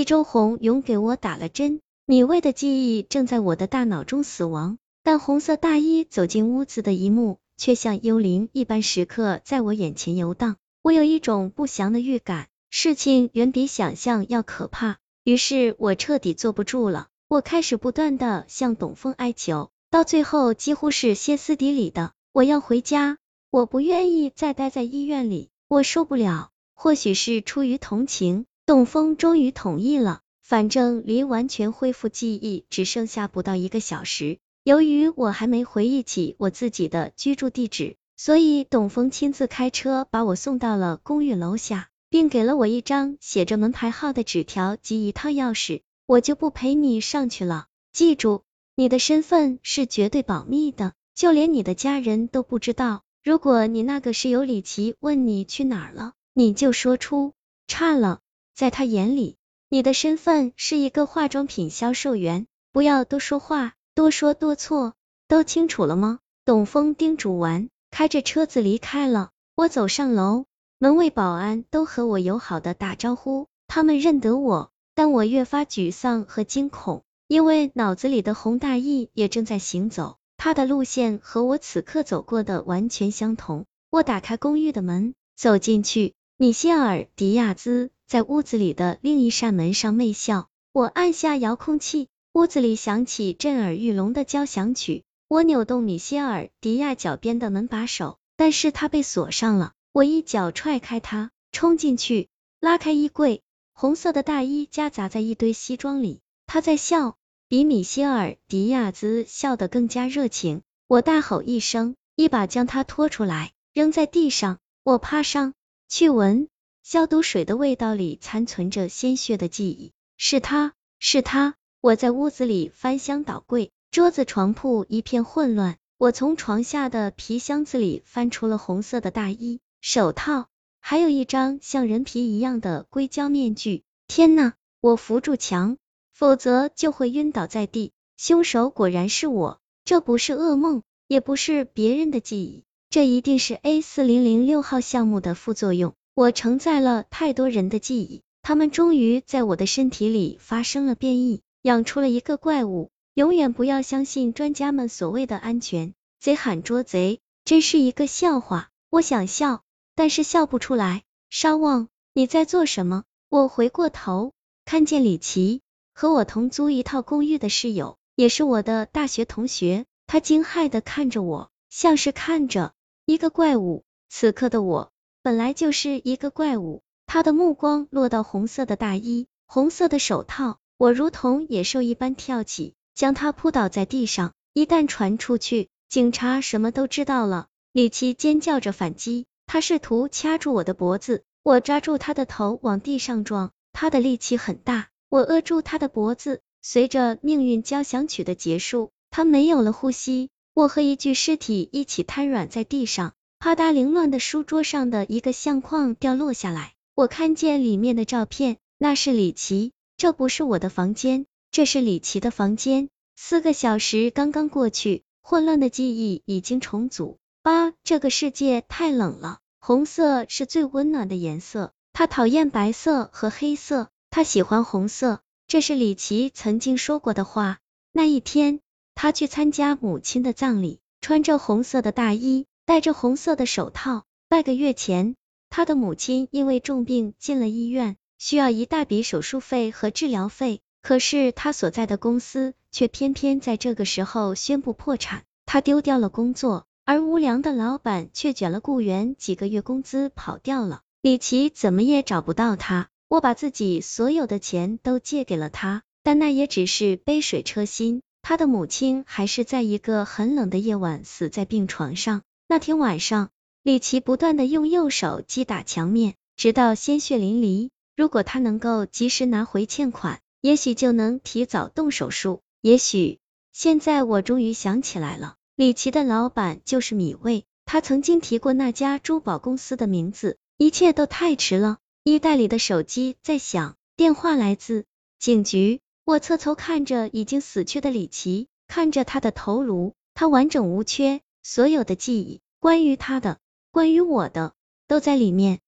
[0.00, 10.56] 一周红勇给我打了针，米未的记忆正在我的大脑中死亡，但红色大衣走进屋子的一幕，却像幽灵一般时刻在我眼前游荡。
[10.80, 14.96] 我有一种不祥的预感，事情远比想象要可怕。
[15.22, 23.18] 于是我彻底坐不住了，我开始不断的向董峰哀求，到最后几乎是歇斯底里的，我要回家，
[23.50, 26.48] 我不愿意再待在医院里，我受不了。
[26.72, 30.20] 或许是出于同情，董峰终于同意了。
[30.44, 41.88] 反正离完全恢复记忆只剩下不到一个小时，由于我还没回忆起我自己的居住地址，所以董峰亲自开车把我送到了公寓楼下。
[42.10, 47.66] 并给了我一张写着门牌号的纸条及一套钥匙，我就不陪你上去了。
[47.92, 48.44] 记住，
[48.76, 53.02] 你的身份是绝对保密的，就连你的家人都不知道。
[53.24, 57.32] 如果你那个室友李琦问你去哪儿了，你就说出
[57.66, 58.20] 差了。
[58.60, 59.38] 在他眼里，
[59.70, 64.92] 你的身份是一个化妆品销售员，不要多说话，多说多错。
[65.28, 66.18] 都清楚了吗？
[66.44, 69.30] 董峰叮嘱完，开着车子离开了。
[69.54, 70.44] 我走上楼。
[70.78, 83.64] 门卫、保安都和我友好的打招呼，他们认得我，但我越发沮丧和惊恐，因为脑子里的洪大义也正在行走，他的路线和我此刻走过的完全相同。
[83.88, 90.48] 我打开公寓的门，走进去，米歇尔·迪亚兹在屋子里的另一扇门上媚笑。
[90.72, 95.04] 我按下遥控器，屋子里响起震耳欲聋的交响曲。
[95.28, 99.74] 我扭动米歇尔·迪亚脚边的门把手，但是它被锁上了。
[99.92, 103.42] 我一脚踹开他，冲进去，拉开衣柜，
[103.74, 106.18] 红色的大衣夹杂在一堆西装里。
[106.48, 107.16] 他在笑，
[107.46, 110.62] 比米歇尔·迪亚兹笑得更加热情。
[110.88, 114.58] 我大吼一声，一把将他拖出来，扔在地上。
[114.82, 115.54] 我趴上
[115.88, 116.48] 去闻
[116.82, 119.92] 消毒水的味道，里残存着鲜血的记忆。
[120.16, 121.54] 是他，是他！
[121.80, 125.76] 我在屋子里翻箱倒柜，桌子、床铺一片混乱。
[125.98, 129.60] 我从床下的皮箱子里翻出了红色的大衣。
[129.80, 130.48] 手套，
[130.80, 133.82] 还有一张像人皮一样的硅胶面具。
[134.08, 135.76] 天呐，我扶住墙，
[136.14, 137.92] 否则就会晕倒在地。
[138.16, 145.94] 凶手果然是我，这不是噩梦，也不是别人的记忆，这一定是 A 四零零六号项目的副作用。
[146.14, 152.90] 我承载了太多人的记忆，他们终于在我的身体里发生了变异，养出了一个怪物。
[153.14, 155.94] 永远不要相信专家们所谓的安全。
[156.20, 158.70] 贼喊捉贼，真是一个笑话。
[158.88, 159.62] 我想笑。
[159.96, 161.02] 但是笑不出来。
[161.28, 163.04] 沙旺，你在做什么？
[163.28, 164.32] 我回过头，
[164.64, 165.60] 看见李琦
[165.92, 169.84] 和我同租一套公寓的室友，也是我的大学同学。
[170.06, 172.72] 他惊骇的看着我，像是看着
[173.04, 173.84] 一个怪物。
[174.08, 174.89] 此刻的我，
[175.22, 176.82] 本来就是一个怪物。
[177.06, 184.32] 他的目光落到红色的大衣、红色的手套，我如同野兽一般跳起，将他扑倒在地上。
[184.54, 187.48] 一旦传出去，警察什么都知道了。
[187.72, 189.26] 李琦尖叫着反击。
[189.46, 196.40] 他试图掐住我的脖子，我抓住他的头往地上撞，他的力气很大，我扼住他的脖子。
[196.62, 203.14] 随着命运交响曲的结束，他没有了呼吸，我和一具尸体一起瘫软在地上。
[203.42, 209.72] 啪嗒，凌乱的书桌上的一个相框掉落下来，我看见里面的照片，那是李琦。
[209.96, 212.90] 这不是我的房间，这是李琦的房间。
[213.16, 217.16] 四个小时刚刚过去，混乱的记忆已经重组。
[217.42, 219.38] 八，这个世界太冷了。
[219.58, 225.20] 红色是最温暖的颜色，他讨厌白色和黑色，他喜欢红色。
[225.46, 227.56] 这是李琦曾经说过的话。
[227.90, 228.60] 那一天，
[228.94, 234.04] 他去参加母亲的葬礼，穿着红色的大衣，戴着红色的手套。
[234.28, 235.16] 半个月前，
[235.48, 240.60] 他的母亲因为重病进了医院，需要一大笔手术费和治疗费。
[240.80, 246.64] 可是他所在的公司却偏偏在这个时候宣布破产，他丢掉了工作。
[246.84, 252.88] 而无良的老板却卷了雇员几个月工资跑掉了，李琦怎么也找不到他。
[253.08, 258.00] 我把自己所有的钱都借给了他，但那也只是杯水车薪。
[258.22, 262.22] 他的母亲还是在一个很冷的夜晚死在病床上。
[262.50, 263.30] 那天晚上，
[263.62, 267.70] 李琦不断的用右手击打墙面，直到鲜血淋漓。
[267.94, 272.40] 如果他能够及时拿回欠款，也许就能提早动手术。
[272.60, 273.20] 也许，
[273.52, 275.36] 现在我终于想起来了。
[275.54, 280.36] 李琦的老板就是米未，他曾经提过那家珠宝公司的名字。
[280.58, 284.86] 一切都太迟了，衣袋里的手机在响，电话来自
[285.20, 285.78] 警局。
[286.04, 293.38] 我侧头看着已经死去的李琦，看着他的头颅，他完整无缺，所有的记忆，关于他的，
[293.70, 294.54] 关于我的，
[294.86, 295.60] 都在里面。